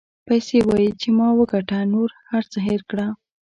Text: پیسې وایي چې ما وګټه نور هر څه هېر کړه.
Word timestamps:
پیسې 0.27 0.59
وایي 0.67 0.89
چې 1.01 1.09
ما 1.17 1.27
وګټه 1.39 1.79
نور 1.93 2.09
هر 2.29 2.43
څه 2.51 2.57
هېر 2.67 2.81
کړه. 2.89 3.07